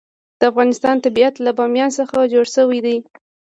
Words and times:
د 0.39 0.41
افغانستان 0.51 0.95
طبیعت 1.05 1.35
له 1.45 1.51
بامیان 1.57 1.91
څخه 1.99 2.17
جوړ 2.33 2.45
شوی 2.55 2.79
دی. 2.85 2.97